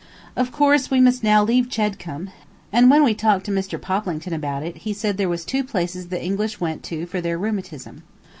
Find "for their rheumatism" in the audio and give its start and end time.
7.05-8.01